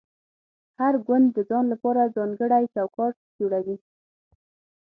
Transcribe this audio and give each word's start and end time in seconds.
هر 0.79 0.93
ګوند 1.07 1.27
د 1.33 1.37
ځان 1.49 1.65
لپاره 1.73 2.11
ځانګړی 2.15 2.63
چوکاټ 2.75 3.13
جوړوي 3.39 3.77